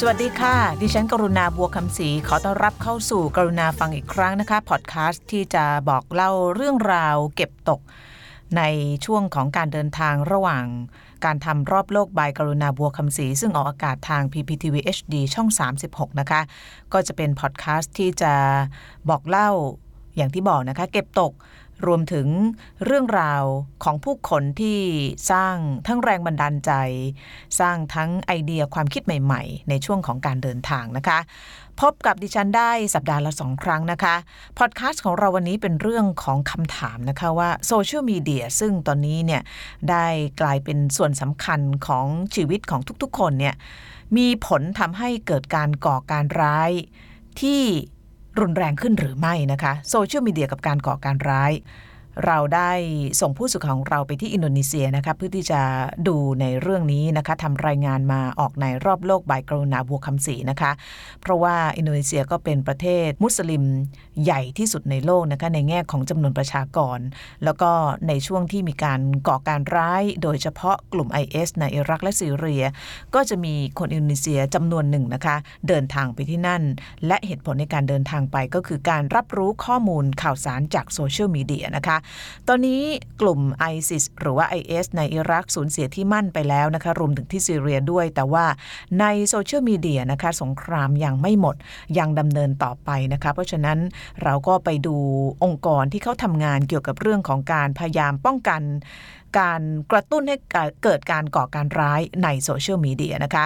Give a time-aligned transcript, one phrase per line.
[0.00, 7.80] สวัสดีค่ะ ดิฉันกรุณาบัวคำศรีขอต้อนรับเข้าสู่กรุณาฟังอีกครั้งนะคะ พอดแคสต์ที่จะบอกเล่าเรื่องราวเก็บตก
[8.56, 8.62] ใน
[9.04, 10.64] ช่วงของการเดินทางระหว่าง
[11.24, 15.48] การทำรอบโลกบายกรุณาบัวคำศรีซึ่งออกอากาศทาง PPTV HD ช่อง
[15.84, 16.40] 36 นะคะ
[16.92, 18.34] ก็จะเป็นพอดแคสต์ที่จะ
[19.08, 19.50] บอกเล่า
[20.16, 21.32] อย่างที่บอกนะคะ เก็บตก
[21.86, 22.26] รวมถึง
[22.84, 23.44] เรื่องราว
[23.84, 24.80] ของผู้คนที่
[25.30, 25.56] สร้าง
[25.86, 26.72] ทั้งแรงบันดาลใจ
[27.60, 31.18] สร้างทั้งไอเดียความคิดใหม่ ๆ ในช่วงของการเดินทางนะคะ
[31.80, 34.14] พบกับดิฉันได้สัปดาห์ละสองครั้งนะคะ
[34.58, 39.42] พอดแคสต์ของเราวันนี้เป็นเรื่องของคำถามนะคะว่าโซเชียลมีเดียซึ่งตอนนี้เนี่ย
[39.90, 40.06] ได้
[40.40, 43.54] กลายเป็นส่วนสำคัญของชีวิตของทุกๆ คนเนี่ย
[44.16, 46.70] มีผลทำให้เกิดการก่อการร้าย
[47.40, 47.62] ที่
[48.40, 51.52] รุนแรงขึ้นหรือไม่นะคะโซเชียลมีเดียกับการก่อการร้าย
[52.26, 52.70] เราได้
[53.20, 55.60] ส่งผู้สื่อข่าวของเราไปที่อินโดนีเซียนะคะเพื่อที่จะ
[56.08, 60.72] ดูในเรื่องนี้นะคะทำรายงานมาออกในรอบโลกบายกรุณาบัวคำศรีนะคะ
[61.20, 63.62] เพราะว่าอินโดนีเซียก็เป็นประเทศมุสลิม
[64.24, 66.98] ใหญ่ที่สุดในโลกนะคะในแง่ของจำนวนประชากร
[67.44, 67.70] แล้วก็
[68.08, 72.64] ในช่วงที่มีการก่อการร้าย โดยเฉพาะกลุ่ม IS ในอิรักและซีเรีย
[73.14, 75.36] ก็จะมีคนอินโดนีเซียจำนวนหนึ่งนะคะ
[75.68, 76.62] เดินทางไปที่นั่น
[77.06, 81.96] และเหตุผลในการเดินทางไปก็คือการรับรู้ข้อมูลข่าวสารจากโซเชียลมีเดียนะคะ
[82.48, 82.82] ตอนนี้
[83.20, 83.40] กลุ่ม
[83.72, 88.44] ISIS หรือว่า IS ในอิรักสูญเสียที่มั่นไปแล้วนะคะรวมถึงที่ซีเรียด้วย แต่ว่า
[89.00, 91.56] ในโซเชียลมีเดียนะคะสงครามยังไม่หมด
[91.98, 93.78] ยังดำเนินต่อไปนะคะเพราะฉะนั้น
[94.22, 94.96] เราก็ไปดู
[95.44, 98.62] องค์กรที่เขาทำงานเกี่ยวกับเรื่องของการพยายามป้องกัน
[99.40, 100.36] การกระตุ้นให้
[100.82, 103.44] เกิดการก่อการร้ายในโซเชียลมีเดียนะคะ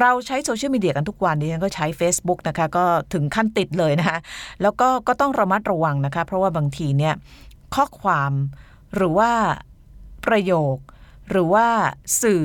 [0.00, 4.18] เราใช้โซเชียลมีเดียกันทุกวันดิฉันก็ใช้ Facebook นะคะ ก็ถึงขั้นติดเลยนะคะ
[4.62, 7.14] แล้วก็ก็ต้องระมัดระวังนะคะ เพราะว่าบางทีเนี่ย
[7.74, 8.32] ข้อความ
[8.94, 9.32] หรือว่า
[10.26, 10.76] ประโยค
[11.30, 11.66] หรือว่า
[12.22, 12.44] สื่อ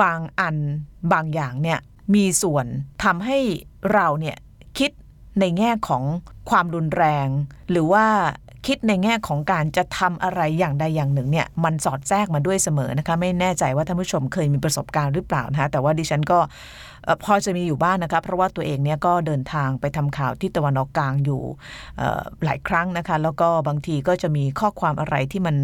[0.00, 0.56] บางอัน
[1.12, 1.78] บางอย่างเนี่ย
[2.14, 2.66] มีส่วน
[3.04, 3.38] ทำให้
[3.92, 4.36] เราเนี่ย
[4.78, 4.90] คิด
[5.40, 6.02] ในแง่ของ
[6.50, 7.28] ความรุนแรง
[7.70, 8.06] หรือว่า
[8.66, 16.38] คิดในแง่ของการจะทำอะไรอย่างใดอย่างหนึ่งเนี่ยมันสอดแทรกมาด้วยเสมอนะคะ ไม่แน่ใจว่าท่านผู้ชมเคยมีประสบการณ์หรือเปล่านะคะแต่ว่าดิฉันก็
[17.24, 21.42] พอจะมีอยู่บ้านนะคะ เพราะว่าตัวเองเนี่ยก็เดินทางไปทำข่าวที่ตะวันออกกลางอยู่
[22.44, 25.56] หลายครั้งนะคะ แล้วก็บางทีก็จะมีข้อความอะไรที่มัน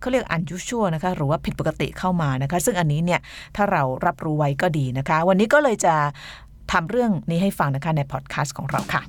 [0.00, 3.20] เขาเรียก unusual นะคะ หรือว่าผิดปกติเข้ามานะคะ ซึ่งอันนี้เนี่ย
[3.56, 5.94] ถ้าเรารับรู้ไว้ก็ดีนะคะ วันนี้ก็เลยจะ
[6.72, 9.02] ทำเรื่องนี้ให้ฟังนะคะในพอดแคสต์ของเราค่ะ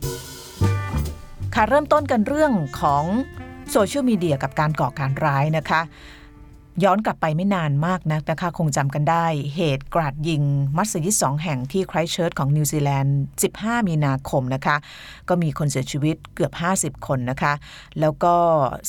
[1.56, 2.51] ค่ะเริ่มต้นกันเรื่อง
[2.81, 3.03] ของ
[3.72, 5.81] โซเชียลมีเดียกับการก่อการร้ายนะคะ
[6.83, 10.43] ย้อนกลับไปไม่นานมากนะนะคะคงจำกันได้ เหตุกราดยิง
[10.77, 13.17] มัสยิดสองแห่งที่ไครเชิร์ตของนิวซีแลนด์
[13.51, 14.75] 15 มีนาคมนะคะ
[15.29, 16.53] ก็มีคนเสียชีวิตเกือบ
[16.99, 17.53] 50 คนนะคะ
[17.99, 18.35] แล้วก็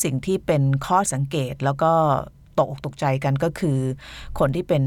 [0.02, 1.92] สิ่งที่เป็นข้อสังเกตแล้วก็
[2.58, 3.78] ตกตกใจกันก็คือ
[4.38, 4.84] คนที่เป็น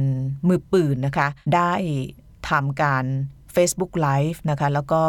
[0.47, 1.73] มือปืนนะคะ ได้
[2.49, 3.05] ทำการ
[3.55, 5.03] Facebook Live นะคะ แล้วก็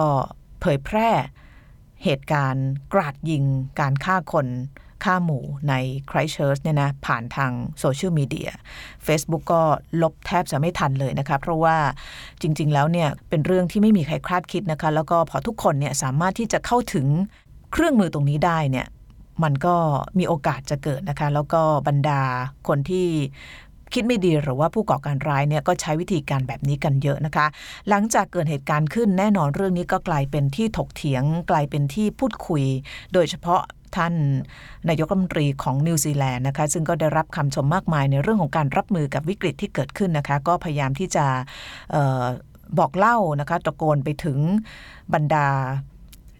[0.60, 1.10] เผยแพร่
[2.04, 3.44] เหตุการณ์กราดยิง
[3.80, 4.46] การฆ่าคน
[5.04, 5.74] ฆ่าหมู่ใน
[6.08, 8.50] ไครสต์เชิร์ชเนี่ยนะผ่านทางโซเชียลมีเดีย
[9.06, 9.62] Facebook ก็
[10.02, 11.76] ลบแทบจะไม่ทันเลยนะคะเพราะว่า
[12.42, 17.06] จริง ๆ แล้วเนี่ยเป็นเรื่องที่ไม่มีใครคาดคิดนะคะ แล้วก็พอทุกคนเนี่ยสามารถที่จะเข้าถึง
[17.72, 18.86] เครื่องมือตรงนี้ได้เนี่ย
[19.42, 19.74] มันก็
[20.18, 22.20] มีโอกาสจะเกิดนะคะ แล้วก็บรรดา
[22.68, 23.06] คนที่
[23.94, 27.46] คิดไม่ดีหรือว่าผู้ก่อการร้ายเนี่ยก็ใช้วิธีการแบบนี้กันเยอะนะคะ
[27.88, 32.64] หลังจากเกิดเหตุการณ์ขึ้นแน่นอนเรื่องนี้ก็กลายเป็นที่ถกเถียง กลายเป็นที่พูดคุย
[33.12, 33.62] โดยเฉพาะ
[33.96, 34.14] ท่าน
[34.88, 41.26] นายกรัฐมนตรีของนิวซีแลนด์นะคะซึ่งก็ได้รับคำชมมากมายในเรื่องของการรับมือกับวิกฤตที่เกิดขึ้นนะคะก็พยายามที่จะ
[41.94, 42.26] ออ
[42.78, 44.38] บอกเล่านะคะตะโกนไปถึง
[45.14, 45.48] บรรดา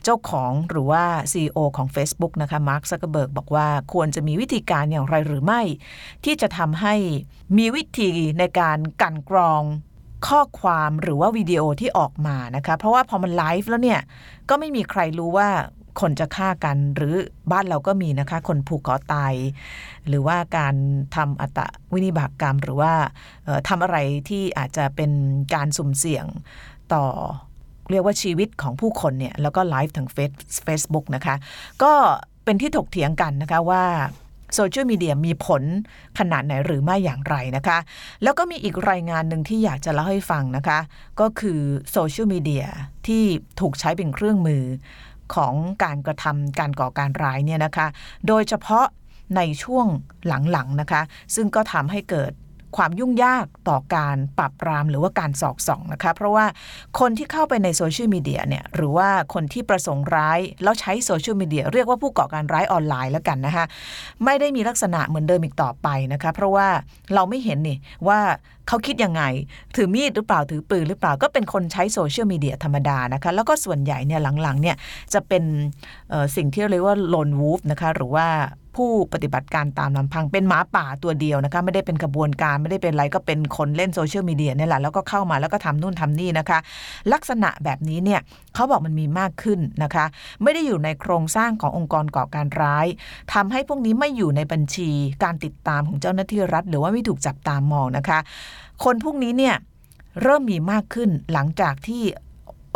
[0.05, 5.63] เจ้าของหรือว่า CEO ของ Facebook นะคะมาร์คซักเกอร์เบิร์กบอกว่าควรจะมีวิธีการอย่างไรหรือไม่
[6.25, 6.95] ที่จะทำให้
[7.59, 9.63] มีวิธีในการกันกรอง
[10.29, 14.01] ข้อความหรือว่าวิดีโอที่ออกมานะคะ เพราะว่าพอมันไลฟ์แล้วเนี่ย
[14.49, 15.49] ก็ไม่มีใครรู้ว่า
[16.01, 17.15] คนจะฆ่ากันหรือ
[17.53, 19.35] บ้านเราก็มีนะคะ คนผูกคอตาย
[20.09, 20.75] หรือว่าการ
[21.17, 21.59] ทำอัต
[21.93, 22.93] วินิบาตกรรม หรือว่า
[23.69, 23.97] ทำอะไร
[24.29, 25.11] ที่อาจจะเป็น
[25.55, 26.27] การสุ่มเสี่ยง
[26.95, 27.05] ต่อ
[27.91, 30.33] เรียกว่าชีวิตของผู้คนเนี่ย แล้วก็ไลฟ์ทางเฟซ
[30.65, 31.35] เฟซบุ๊กนะคะ
[31.83, 31.93] ก็
[32.45, 33.85] เป็นที่ถกเถียงกันนะคะว่า
[34.55, 35.63] โซเชียลมีเดียมีผล
[36.19, 37.79] ขนาดไหนหรือไม่อย่างไรนะคะ
[38.23, 40.79] แล้วก็มีอีกรายงานหนึ่งที่อยากจะเล่าให้ฟังนะคะ
[41.21, 41.61] ก็คือ
[41.93, 42.67] โซเชียลมีเดีย
[43.07, 43.23] ที่
[43.61, 44.63] ถูกใช้เป็นเครื่องมือ
[45.37, 47.87] ของการกระทำการก่อการร้ายเนี่ยนะคะ
[48.29, 48.87] โดยเฉพาะ
[49.37, 49.87] ในช่วง
[50.27, 51.03] หลังๆนะคะ
[51.35, 52.33] ซึ่งก็ทำให้เกิด
[52.77, 56.47] ความยุ่งยากต่อการปราบปรามหรือว่าการสอกส่องนะคะ เพราะว่า
[57.01, 63.65] คนที่เข้าไปในโซเชียลมีเดียเนี่ยหรือว่าคนที่ประสงค์ร้ายแล้วใช้โซเชียลมีเดียเรียกว่าผู้ก่อการร้ายออนไลน์แล้วกันนะคะ
[64.25, 66.69] ไม่ได้มีลักษณะเหมือนเดิมอีกต่อไปนะคะ เพราะว่า
[67.15, 67.79] เราไม่เห็นนี่
[68.09, 68.19] ว่า
[68.69, 69.23] เขาคิดยังไง
[69.77, 74.77] ถือมีดหรือเปล่าถือปืนหรือเปล่าก็เป็นคนใช้โซเชียลมีเดียธรรมดานะคะ แล้วก็ส่วนใหญ่เนี่ยหลังๆเนี่ย
[75.15, 75.45] จะเป็น
[76.37, 78.27] สิ่งที่เรียกว่าโลนวูฟนะคะหรือว่า
[78.77, 86.59] ผู้ปฏิบัติการตามลำพังเป็นหมาป่าตัวเดียวนะคะไม่ได้เป็นขบวนการไม่ได้เป็นอะไรก็เป็นคนเล่นโซเชียลมีเดียนี่แหละแล้วก็เข้ามาแล้วก็ทำนู่นทำนี่นะคะ
[87.13, 88.21] ลักษณะแบบนี้เนี่ย
[88.55, 90.05] เขาบอกมันมีมากขึ้นนะคะ
[90.43, 92.87] ไม่ได้อยู่ในโครงสร้างขององค์กรก่อการร้าย
[93.35, 94.91] ทำให้พวกนี้ไม่อยู่ในบัญชี
[95.25, 98.19] การติดตามของเจ้าหน้าที่รัฐ หรือว่าไม่ถูกจับตามมองนะคะ
[98.85, 99.55] คนพวกนี้เนี่ย
[100.23, 102.03] เริ่มมีมากขึ้นหลังจากที่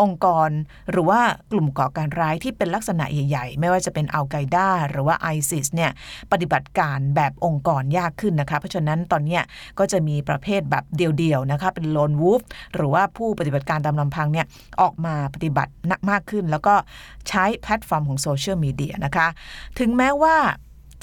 [0.02, 0.50] องค์กร
[0.90, 1.20] หรือว่า
[1.52, 5.90] กลุ่มก่อการร้ายที่เป็นลักษณะใหญ่ ๆ ไม่ว่าจะเป็นอัลไกด้าหรือว่าไอซิสเนี่ย
[6.32, 9.40] ปฏิบัติการแบบองค์กรยากขึ้นนะคะ เพราะฉะนั้นตอนนี้
[9.78, 12.40] ก็จะมีประเภทแบบเดียวๆนะคะเป็นโลนวูฟ
[12.74, 14.46] หรือว่าผู้ปฏิบัติการตามลำพังเนี่ย
[14.82, 16.74] ออกมาปฏิบัตินักมากขึ้น แล้วก็
[17.28, 19.26] ใช้แพลตฟอร์มของโซเชียลมีเดียนะคะ
[19.78, 20.36] ถึงแม้ว่า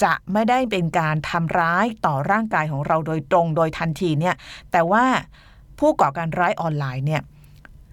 [0.04, 4.34] จะไม่ได้เป็นการทำร้ายต่อร่างกายของเราโดยตรงโดยทันทีเนี่ย
[4.72, 5.04] แต่ว่า
[5.78, 7.22] ผู้ก่อการร้ายออนไลน์เนี่ย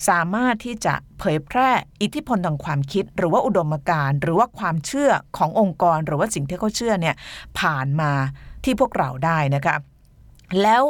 [0.07, 1.69] สามารถที่จะเผยแพร่
[2.01, 7.15] อิทธิพลทางความคิด หรือว่าอุดมการณ์หรือว่าความเชื่อขององค์กร หรือว่าสิ่งที่เขาเชื่อเนี่ย
[7.59, 8.11] ผ่านมา
[8.63, 9.75] ที่พวกเราได้นะคะ
[10.61, 10.83] แล้ว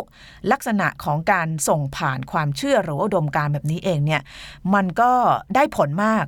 [0.52, 4.22] ลักษณะของการส่งผ่านความเชื่อหรือว่าอุดมการณ์แบบนี้เองเนี่ย
[4.74, 5.12] มันก็
[5.56, 6.26] ได้ผลมาก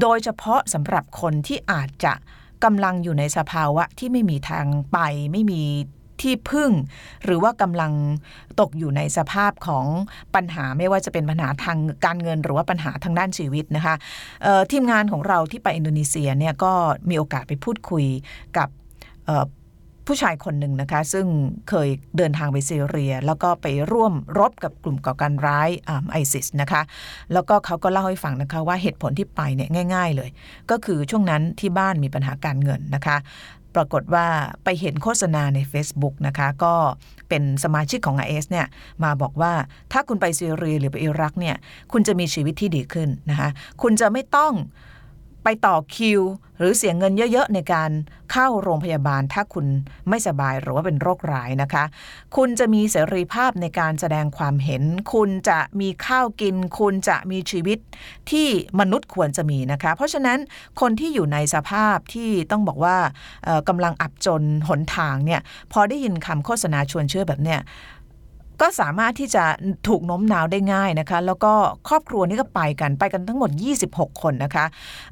[0.00, 2.14] โดยเฉพาะสำหรับคนที่อาจจะ
[2.64, 4.98] กำลังอยู่ในสภาวะที่ไม่มีทางไป
[5.32, 5.62] ไม่มี
[6.24, 6.70] ที่พึ่ง
[7.24, 7.92] หรือว่ากำลัง
[8.60, 9.86] ตกอยู่ในสภาพของ
[10.34, 13.94] ปัญหาไม่ว่าจะเป็นปัญหาทางการเงิน หรือว่าปัญหาทางด้านชีวิตนะคะ
[14.72, 16.72] ทีมงานของเราที่ไปอินโดนีเซียเนี่ยก็
[17.08, 18.04] มีโอกาสไปพูดคุย
[18.56, 18.68] กับ
[20.08, 21.26] ผู้ชายคนหนึ่งนะคะ ซึ่ง
[21.68, 25.68] เคยเดินทางไปซีเรีย แล้วก็ไปร่วมรบกับกลุ่มก่อการร้าย
[26.10, 26.82] ไอซิสนะคะ
[27.32, 30.30] แล้วก็เขาก็เล่าให้ฟังนะคะว่าเหตุผลที่ไปเนี่ยง่าย ๆ เลย
[30.70, 33.16] ก็คือช่วงนั้นที่บ้านมีปัญหาการเงินนะคะ
[33.76, 34.26] ปรากฏว่า
[34.64, 36.74] ไปเห็นโฆษณาใน Facebook นะคะ ก็
[37.28, 38.66] เป็นสมาชิกของ IS เนี่ย
[39.04, 39.52] มาบอกว่า
[39.92, 41.56] ถ้าคุณไปซีเรียหรือไปอิรักเนี่ย
[41.92, 43.48] คุณจะมีชีวิตที่ดีขึ้นนะคะ
[43.82, 44.52] คุณจะไม่ต้อง
[45.44, 46.22] ไปต่อคิว
[46.58, 47.90] หรือเสียเงินเยอะๆ ในการ
[48.32, 49.66] เข้าโรงพยาบาลถ้าคุณ
[50.08, 51.84] ไม่สบายหรือว่าเป็นโรคร้ายนะคะ
[52.36, 54.82] คุณจะมีเสรีภาพในการแสดงความเห็น
[55.12, 57.78] คุณจะมีข้าวกิน คุณจะมีชีวิต
[58.30, 58.48] ที่
[58.80, 60.38] มนุษย์ควรจะมีนะคะ เพราะฉะนั้น
[60.80, 62.96] คนที่อยู่ในสภาพที่ต้องบอกว่า
[63.68, 65.40] กำลังอับจนหนทางเนี่ย
[65.72, 67.60] พอได้ยินคำโฆษณาชวนเชื่อแบบเนี้ย
[68.60, 69.44] ก็สามารถที่จะ
[69.88, 71.52] ถูกโน้มน้าวได้ง่ายนะคะ แล้วก็
[71.88, 73.50] ครอบครัวนี้ก็ไปกันไปกันทั้งหมด
[73.86, 74.64] 26 คนนะคะ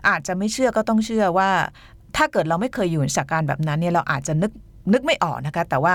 [0.09, 1.51] อาจจะไม่เชื่อก็ต้องเชื่อว่า
[2.17, 4.53] ถ้าเกิดเราไม่เคยอยู่ในสถานการณ์แบบนั้นเนี่ยเราอาจจะนึก
[4.93, 5.95] นึกไม่ออกนะคะ แต่ว่า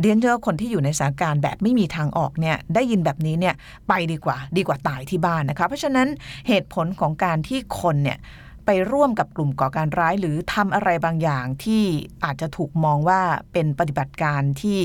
[0.00, 3.54] เรียนเชื่อคนที่อยู่ในสถานการณ์แบบไม่มีทางออกเนี่ยได้ยินแบบนี้เนี่ย
[3.88, 6.08] ไปดีกว่า ดีกว่าตายที่บ้านนะคะ เพราะฉะนั้น
[6.48, 8.18] เหตุผลของการที่คนเนี่ย
[8.66, 11.82] ไปร่วมกับกลุ่มก่อการร้าย หรือทำอะไรบางอย่างที่
[12.24, 13.20] อาจจะถูกมองว่า
[13.52, 14.80] เป็นปฏิบัติการที่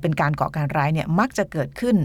[0.00, 1.96] เป็นการก่อการร้ายเนี่ยมักจะเกิดขึ้น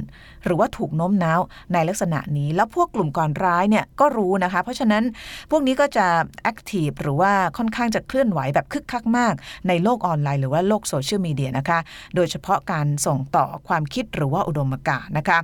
[0.43, 1.39] หรือว่าถูกโน้มน้าว
[1.73, 5.03] ในลักษณะนี้ แล้วพวกกลุ่มก่อร้ายเนี่ยก็รู้นะคะ เพราะฉะนั้น
[5.51, 6.07] พวกนี้ก็จะ
[6.43, 9.33] แอคทีฟหรือว่าค่อนข้างจะเคลื่อนไหวแบบคึกคักมาก
[9.67, 11.79] ในโลกออนไลน์ หรือว่าโลกโซเชียลมีเดียนะคะ
[12.15, 15.39] โดยเฉพาะการส่งต่อความคิดหรือว่าอุดมการณ์นะคะ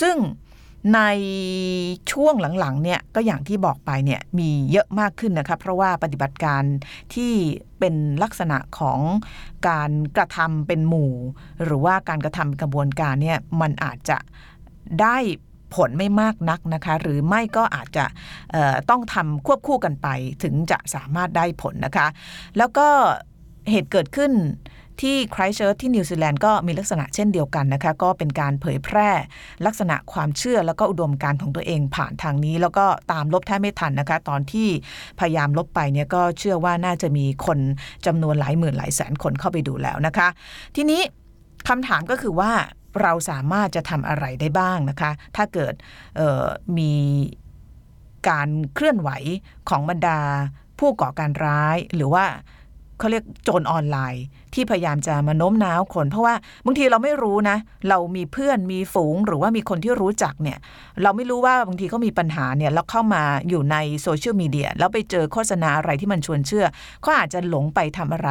[0.00, 0.16] ซึ่ง
[0.94, 1.00] ใน
[2.12, 6.62] ช่วงหลังๆเนี่ยก็อย่างที่บอกไปเนี่ยมีเยอะมากขึ้นนะคะเพราะว่าปฏิบัติการ
[7.14, 7.32] ที่
[7.78, 9.00] เป็นลักษณะของ
[9.68, 11.12] การกระทำเป็นหมู่
[11.64, 14.18] หรือว่าการกระทำกระบวนการเนี่ยมันอาจจะ
[15.00, 15.16] ได้
[15.74, 18.04] ผลไม่มากนักนะคะ หรือไม่ก็อาจจะ
[18.90, 20.08] ต้องทำควบคู่กันไป
[20.42, 22.06] ถึงจะสามารถได้ผลนะคะ
[22.58, 22.88] แล้วก็
[23.70, 24.32] เหตุเกิดขึ้น
[25.00, 29.10] ที่ไครเชิร์ที่นิวซีแลนด์ก็มีลักษณะเช่นเดียวกันนะคะ ก็เป็นการเผยแพร่
[29.66, 34.68] ลักษณะความเชื่อแล้วก็อุดมการของตัวเองผ่านทางนี้ แล้วก็ตามลบแทบไม่ทันนะคะ ตอนที่
[35.20, 37.58] พยายามลบไปเนี่ยก็เชื่อว่าน่าจะมีคน
[38.06, 40.28] จำนวนหลายหมื่นหลายแสนคนเข้าไปดูแล้วนะคะ
[40.76, 41.02] ทีนี้
[41.68, 42.52] คำถามก็คือว่า
[43.02, 45.74] เราสามารถจะทำอะไรได้บ้างนะคะ ถ้าเกิด
[46.78, 46.92] มี
[48.28, 49.10] การเคลื่อนไหว
[49.68, 50.20] ของบรรดา
[50.78, 52.24] ผู้ก่อการร้ายหรือว่า
[53.00, 56.34] เขาเรียกโจรออนไลน์ ที่พยายามจะมาโน้มน้าวคน เพราะว่า
[56.66, 57.56] บางทีเราไม่รู้นะ
[57.88, 60.58] เรามีเพื่อนมีฝูงหรือว่ามีคนที่รู้จักเนี่ย
[61.02, 66.66] เราไม่รู้ว่าบางทีเขามีปัญหาเนี่ยแล้วเข้ามาอยู่ในโซเชียลมีเดียแล้วไปเจอโฆษณาอะไรที่มันชวนเชื่อ
[67.02, 68.30] เขาอาจจะหลงไปทำอะไร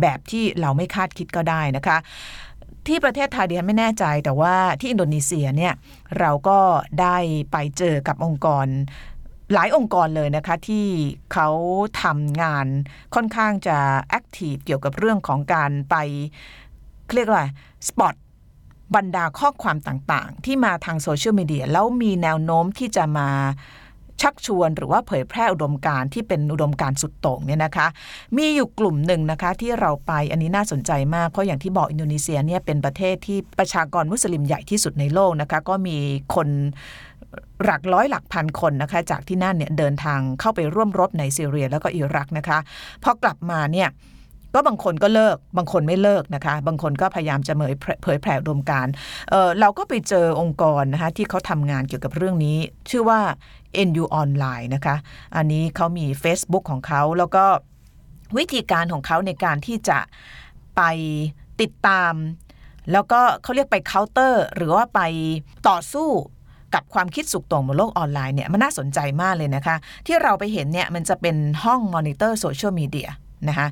[0.00, 1.98] แบบที่เราไม่คาดคิดก็ได้นะคะ
[2.88, 5.74] ที่ประเทศไทยเดียนไม่แน่ใจแต่ว่าที่อินโดนีเซียเนี่ย
[6.18, 6.58] เราก็
[7.00, 7.16] ได้
[7.52, 8.66] ไปเจอกับองค์กร
[9.54, 10.86] หลายองค์กรเลยนะคะที่
[11.32, 11.48] เขา
[12.02, 12.66] ทำงาน
[13.14, 13.76] ค่อนข้างจะ
[14.08, 15.96] แอคทีฟเกี่ยวกับเรื่องของการไป
[17.14, 17.46] เรียกว่า
[17.88, 18.14] spot
[18.96, 23.28] บรรดาข้อความต่างๆ ที่มาทางโซเชียลมีเดียแล้วมีแนวโน้มที่จะมา
[24.22, 27.86] ชักชวนหรือว่าเผยแพร่อุดมการณ์ที่เป็นอุดมการณ์สุดโต่งเนี่ยนะคะ
[28.36, 35.96] มีอยู่กลุ่มหนึ่งนะคะที่เราไปอันนี้น่าสนใจมาก เพราะอย่างที่บอกอินโดนีเซียเนี่ยเป็นประเทศที่ประชากรมุสลิมใหญ่ที่สุดในโลกนะคะ ก็มี
[36.34, 36.48] คน
[37.64, 42.58] หลักร้อยหลักพันคนนะคะจากที่นั่นเนี่ยเดินทางเข้าไปร่วมรบในซีเรียแล้วก็อิรักนะคะ
[43.02, 43.90] พอกลับมาเนี่ย
[44.54, 47.52] ก็บางคนก็เลิกบางคนไม่เลิกนะคะ บางคนก็พยายามจะ
[48.02, 48.86] เผยแผ่ดมการ
[49.30, 52.56] เเราก็ไปเจอองค์กรนะคะที่เขาทำงานเกี่ยวกับเรื่องนี้
[52.90, 53.20] ชื่อว่า
[53.88, 54.96] NU Online นะคะ
[55.36, 57.44] อันนี้เขามี Facebook ของเขาแล้วก็
[58.38, 59.98] วิธีการของเขาในการที่จะ
[60.76, 60.82] ไป
[61.60, 62.14] ติดตาม
[62.92, 65.00] แล้วก็เขาเรียกไปเคาน์เตอร์ หรือว่าไป
[65.68, 66.08] ต่อสู้
[66.74, 73.08] กับความคิดสุกตรงบนโลกออนไลน์เนี่ยมันน่าสนใจมากเลยนะคะ ที่เราไปเห็นเนี่ยมันจะเป็นห้องมอนิเตอร์โซเชียลมีเดีย
[73.48, 73.68] นะคะ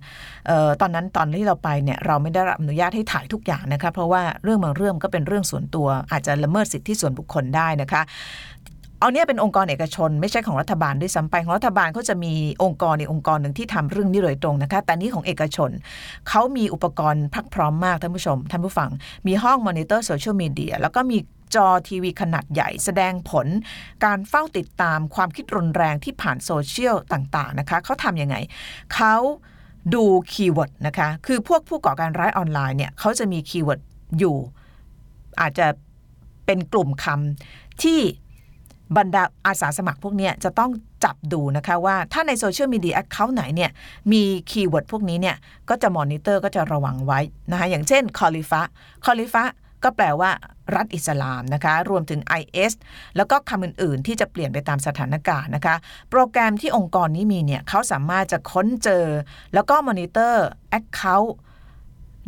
[0.50, 8.02] ออตอนนั้นตอนที่เราไปเนี่ยเราไม่ได้รับอนุญาตให้ถ่ายทุกอย่างนะคะเพราะว่าเรื่องบางเรื่องก็เป็นเรื่องส่วนตัว อาจจะละเมิดสิทธิส่วนบุคคลได้นะคะ
[9.00, 12.32] เอาเนี่ยเป็นองค์กรเอกชน ไม่ใช่ของรัฐบาลด้วยซ้ำไปของรัฐบาลเขาจะมี
[12.64, 15.70] องค์กรในองค์กรหนึ่งที่ทำเรื่องนี้โดยตรงนะคะแต่นี้ของเอกชน
[16.28, 18.90] เขามีอุปกรณ์พรักพร้อมมากท่านผู้ชม ท่านผู้ฟัง
[19.26, 21.18] มีห้องมอนิเตอร์โซเชียลมีเดียแล้วก็มี
[21.54, 23.46] จอทีวีขนาดใหญ่แสดงผล
[24.04, 28.36] การเฝ้าติดตามความคิดรุนแรงที่ผ่านโซเชียลต่างๆนะคะเขาทำยังไง
[28.94, 29.14] เขา
[29.94, 33.80] ดู keyword นะคะคือพวกผู้ก่อการร้ายออนไลน์เนี่ยเขาจะมี keyword
[34.18, 34.36] อยู่
[35.40, 35.66] อาจจะ
[36.46, 38.00] เป็นกลุ่มคำที่
[38.96, 40.70] บรรดาอาสาสมัครพวกนี้จะต้อง
[41.04, 43.70] จับดูนะคะว่าถ้าในโซเชียลมีเดีย account ไหนเนี่ย
[44.12, 45.36] มี keyword พวกนี้เนี่ย
[45.68, 48.62] ก็จะมอนิเตอร์ก็จะระวังไว้นะคะอย่างเช่นคอลิฟะ
[49.04, 49.44] คอลิฟะ
[49.84, 50.30] ก็แปลว่า
[50.74, 52.72] รัฐอิสลามนะคะ รวมถึง IS
[53.16, 55.76] แล้วก็คำอื่น ๆ ที่จะเปลี่ยนไปตามสถานการณ์นะคะ
[56.10, 59.04] โปรแกรมที่องค์กรนี้มีเนี่ยเขาสามารถจะค้นเจอ
[59.54, 61.34] แล้วก็ monitor account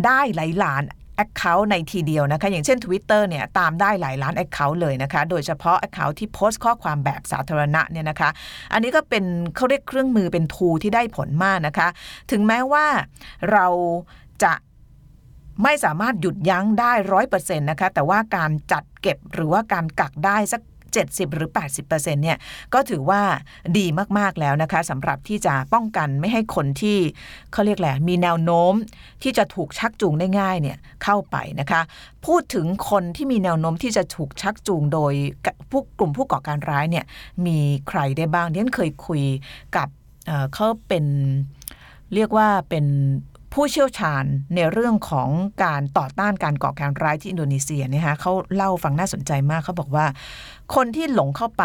[0.07, 0.85] ได้หลายล้าน
[1.17, 8.31] account ในทีเดียวนะคะ อย่างเช่น Twitter เนี่ยตามได้หลายล้าน account เลยนะคะ โดยเฉพาะ account ที่โพสต์ข้อความแบบสาธารณะเนี่ยนะคะ
[8.73, 9.25] อันนี้ก็เป็น
[9.57, 11.89] เขาเรียกเครื่องมือเป็น tool ที่ได้ผลมากนะคะ
[12.31, 12.87] ถึงแม้ว่า
[13.53, 13.67] เรา
[14.43, 14.53] จะ
[15.63, 20.63] ไม่สามารถหยุดยั้งได้ร้อยเปอร์เซ็นต์นะคะ แต่ว่าการจัดเก็บหรือว่าการกักได้สัก
[20.99, 21.51] 70 หรือ
[21.83, 22.39] 80%เนี่ย
[22.75, 23.23] ก็ถือว่า
[23.79, 23.87] ดี
[24.19, 26.99] มากๆแล้วนะคะสำหรับที่จะป้องกันไม่ให้คนที่
[27.53, 28.73] เขาเรียกแหละมีแนวโน้ม
[29.23, 31.81] ที่จะถูกชักจูงได้ง่ายเนี่ยเข้าไปนะคะ
[32.27, 35.13] พูดถึงคนที่มีแนวโน้มที่จะถูกชักจูงโดย
[35.71, 37.05] ผู้กลุ่มผู้ก่อการร้ายเนี่ย
[37.47, 39.23] มีใครได้บ้างที่ฉันเคยคุย
[39.77, 39.89] กับ
[40.55, 41.05] เขาเป็น
[42.15, 42.85] เรียกว่าเป็น
[43.53, 45.29] ผู้เชี่ยวชาญในเรื่องของ
[45.65, 50.07] การต่อต้านการก่อการร้ายที่อินโดนีเซียนะฮะเขาเล่าฟังน่าสนใจมากเขาบอกว่า
[50.75, 51.65] คนที่หลงเข้าไป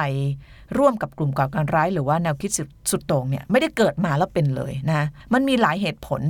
[0.77, 2.51] ร่วมกับกลุ่มก่อการร้าย หรือว่าแนวคิด
[2.91, 6.21] สุดโต่งเนี่ยไม่ได้เกิดมาแล้วเป็นเลยนะมันมีหลายเหตุผล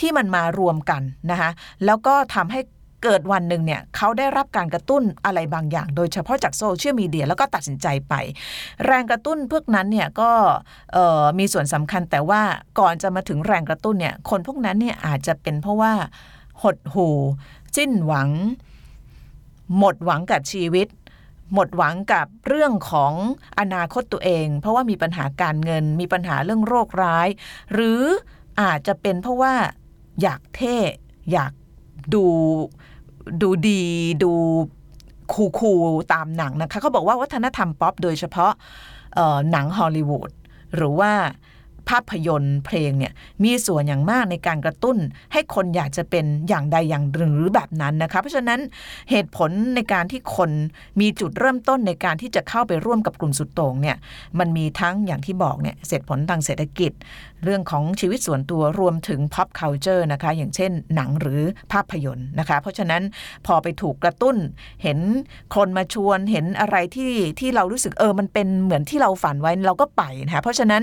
[0.00, 1.50] ที่มันมารวมกันนะคะ
[1.84, 2.60] แล้วก็ทำให้
[3.02, 8.14] เกิดวันหนึ่งเนี่ยเขาได้รับการกระตุ้นอะไรบางอย่าง โดยเฉพาะจากโซเชียลมีเดียแล้วก็ตัดสินใจไป
[8.86, 10.30] แรงกระตุ้นพวกนั้นเนี่ยก็
[11.38, 12.42] มีส่วนสำคัญแต่ว่า
[12.78, 15.92] ก่อนจะมาถึงแรงกระตุ้นเนี่ยคนพวกนั้นเนี่ยอาจจะเป็นเพราะว่า
[16.62, 17.08] หดหู
[17.76, 18.28] สิ้นหวัง
[19.78, 20.88] หมดหวังกับชีวิต
[21.54, 23.12] หมดหวังกับเรื่องของ
[23.58, 27.28] อนาคตตัวเอง เพราะว่ามีปัญหาการเงิน มีปัญหาเรื่องโรคร้าย
[27.72, 28.02] หรือ
[28.60, 29.54] อาจจะเป็นเพราะว่า
[30.22, 30.76] อยากเท่
[31.32, 31.52] อยาก
[32.14, 32.26] ดู
[33.42, 33.82] ดูดี
[34.22, 34.32] ดู
[35.32, 35.72] คูคู
[36.12, 38.52] ตามหนังนะคะเขาบอกว่าวัฒนธรรมป๊อปโดยเฉพาะ
[39.50, 40.30] หนังฮอลลีวูด
[40.76, 41.12] หรือว่า
[41.88, 43.12] ภาพยนตร์เพลงเนี่ย
[43.44, 44.96] มีส่วนอย่างมากในการกระตุ้น
[45.32, 48.60] ให้คนอยากจะเป็นอย่างใดอย่างหนึ่งหรือแบบนั้นนะคะ เพราะฉะนั้น
[49.10, 50.50] เหตุผลในการที่คน
[51.00, 53.96] มีจุดเริ่มต้นในการที่จะเข้าไปร่วมกับกลุ่มสุดโต่งเนี่ย
[54.38, 56.92] มันมีทั้งอย่างที่บอกเนี่ยเสร็จผลทางเศรษฐกิจ
[57.44, 63.02] เรื่องของชีวิตส่วนตัวรวมถึง pop culture นะคะ อย่างเช่นหนังหรือภาพยนตร์นะคะ เพราะฉะนั้น
[63.46, 64.36] พอไปถูกกระตุ้น
[64.82, 64.98] เห็น
[65.54, 70.82] คนมาชวนเห็นอะไรที่ที่เรารู้สึกเออมันเป็นเหมือนที่เราฝันไว้เราก็ไปนะคะเพราะฉะนั้น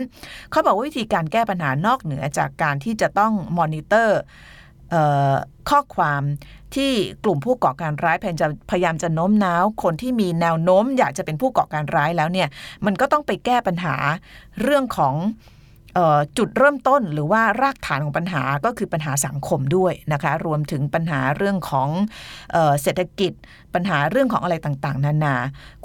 [0.51, 4.19] เขาบอกว่าวิธีการแก้ปัญหานอกเหนือจากการที่จะต้องมอนิเตอร์
[5.69, 6.21] ข้อความ
[6.75, 6.91] ที่
[7.23, 12.47] กลุ่มผู้ก่อการร้ายพยายามจะพยายามจะโน้มน้าว คนที่มีแนวโน้ม อยากจะเป็นผู้ก่อการร้ายแล้วเนี่ย
[12.85, 13.95] มันก็ต้องไปแก้ปัญหา
[14.61, 15.15] เรื่องของ
[16.37, 21.89] จุดเริ่มต้นหรือว่ารากฐานของปัญหาก็คือปัญหาสังคมด้วยนะคะรวมถึงปัญหาเรื่องของ
[22.81, 23.31] เศรษฐกิจ
[23.75, 25.35] ปัญหาเรื่องของอะไรต่างๆ นานา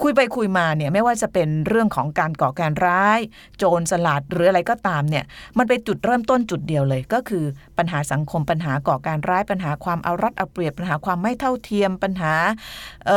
[0.02, 3.20] คุยไปคุยมาเนี่ยไม่ว่าจะเป็นเรื่องของการก่อการร้าย
[3.58, 5.24] โจรสลัดหรืออะไรก็ตามเนี่ย
[5.58, 7.44] มันไปจุดเริ่มต้นจุดเดียวเลยก็คือ
[7.78, 12.34] ปัญหาสังคมปัญหาก่อการร้ายปัญหาความเอารัดเอาเปรียบปัญหาความไม่เท่าเทียมปัญหา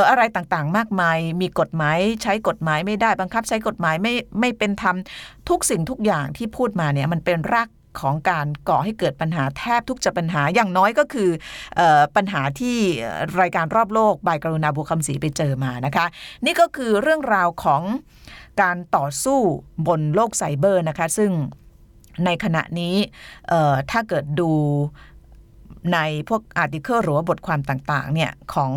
[0.10, 4.96] อะไรต่างๆ มากมาย มีกฎหมายใช้กฎหมายไม่ได้บังคับ ใช้กฎหมายไม่ไม่เป็นธรรม
[5.50, 11.30] ทุกสิ่งทุกอย่างที่พูดมาเนี่ยมันเป็นรากของการก่อให้เกิดปัญหาแทบทุกจะปัญหาอย่างน้อยก็คือ
[11.80, 12.78] ออปัญหาที่
[13.42, 16.06] รายการรอบโลกบายกรุณาบุคำศรีไปเจอมานะคะ
[16.46, 17.82] นี่ก็คือเรื่องราวของ
[18.62, 19.40] การต่อสู้
[19.88, 21.32] บนโลกไซเบอร์นะคะ ซึ่ง
[22.26, 22.96] ในขณะนี้
[23.92, 24.52] ถ้าเกิดดู
[25.94, 28.74] ในพวกอาร์ติเคิลหรือว่าบทความต่างๆเนี่ยของ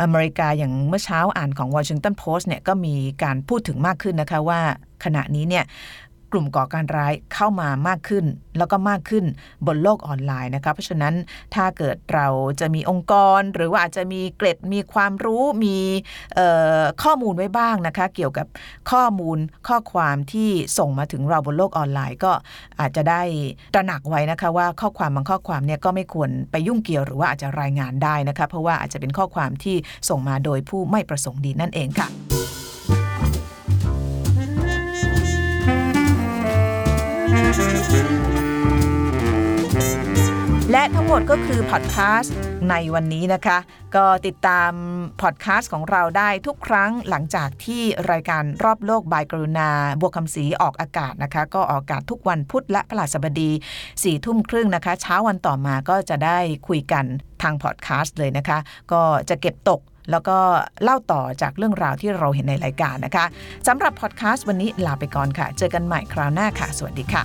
[0.00, 4.60] อเมริกาอย่างเมื่อเช้าอ่านของ Washington Post เนี่ยก็มีการพูดถึงมากขึ้นนะคะว่า
[5.04, 5.64] ขณะนี้เนี่ย
[6.32, 8.24] กลุ่มก่อการร้ายเข้ามามากขึ้น
[8.58, 9.24] แล้วก็มากขึ้น
[9.66, 11.14] บนโลกออนไลน์นะคะเพราะฉะนั้น
[11.54, 12.26] ถ้าเกิดเรา
[12.60, 15.76] จะมีองค์กร หรือว่าอาจจะมีเกร็ดมีความรู้มี
[17.02, 18.46] ข้อมูลไว้บ้างนะคะ เกี่ยวกับ
[18.90, 22.32] ข้อมูลข้อความที่ส่งมาถึงเราบนโลกออนไลน์ ก็
[22.80, 23.22] อาจจะได้
[23.74, 29.76] ตระหนักไว้นะคะว่าข้อความบางข้อความเนี่ยก็ไม่ควรไปยุ่งเกี่ยวหรือว่าอาจจะรายงานได้นะคะ เพราะว่าอาจจะเป็นข้อความที่
[30.08, 32.31] ส่งมาโดยผู้ไม่ประสงค์ดีนั่นเองค่ะ
[40.72, 42.36] และทั้งหมดก็คือพอดแคสต์
[42.70, 43.58] ในวันนี้นะคะ
[43.96, 44.72] ก็ติดตาม
[45.22, 47.82] พอดแคสต์ของเราได้ทุกครั้งหลังจากที่
[48.12, 49.70] รายการรอบโลกบายกรุณา
[50.00, 53.50] บวกคำศรีออกอากาศนะคะ ก็ออกอากาศทุกวันพุธและพฤหัสบดี
[54.02, 57.04] สี่ทุ่มครึ่งนะคะ เช้าวันต่อมาก็จะได้คุยกัน
[57.42, 58.58] ทางพอดแคสต์เลยนะคะ
[58.92, 59.80] ก็จะเก็บตก
[60.10, 60.38] แล้วก็
[60.82, 63.24] เล่าต่อจากเรื่องราวที่เราเห็นในรายการนะคะ
[63.66, 67.24] สำหรับพอดแคสต์วันนี้ลาไปก่อนค่ะ เจอกันใหม่คราวหน้าค่ะ สวัสดีค่ะ